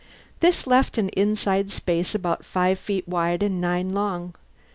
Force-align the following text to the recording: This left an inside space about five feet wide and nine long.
This 0.39 0.65
left 0.65 0.97
an 0.97 1.09
inside 1.09 1.69
space 1.69 2.15
about 2.15 2.43
five 2.43 2.79
feet 2.79 3.07
wide 3.07 3.43
and 3.43 3.61
nine 3.61 3.89
long. 3.93 4.33